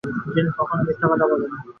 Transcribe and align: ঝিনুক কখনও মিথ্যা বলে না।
ঝিনুক 0.33 0.53
কখনও 0.59 0.83
মিথ্যা 0.87 1.05
বলে 1.09 1.25
না। 1.43 1.57